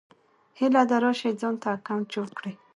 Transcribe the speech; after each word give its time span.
هيله 0.57 0.83
ده 0.89 0.97
راشٸ 1.03 1.21
ځانته 1.41 1.67
اکونټ 1.75 2.05
جوړ 2.13 2.27
کړى 2.37 2.53